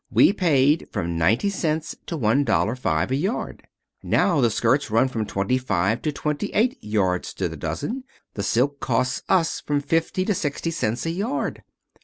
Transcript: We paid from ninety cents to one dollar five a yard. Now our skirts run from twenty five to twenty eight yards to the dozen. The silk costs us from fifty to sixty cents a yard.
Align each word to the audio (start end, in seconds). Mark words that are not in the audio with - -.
We 0.09 0.33
paid 0.33 0.87
from 0.91 1.15
ninety 1.19 1.51
cents 1.51 1.95
to 2.07 2.17
one 2.17 2.43
dollar 2.43 2.75
five 2.75 3.11
a 3.11 3.15
yard. 3.15 3.67
Now 4.01 4.41
our 4.43 4.49
skirts 4.49 4.89
run 4.89 5.07
from 5.09 5.27
twenty 5.27 5.59
five 5.59 6.01
to 6.01 6.11
twenty 6.11 6.47
eight 6.53 6.83
yards 6.83 7.35
to 7.35 7.47
the 7.47 7.55
dozen. 7.55 8.05
The 8.33 8.41
silk 8.41 8.79
costs 8.79 9.21
us 9.29 9.59
from 9.61 9.79
fifty 9.79 10.25
to 10.25 10.33
sixty 10.33 10.71
cents 10.71 11.05
a 11.05 11.11
yard. 11.11 11.61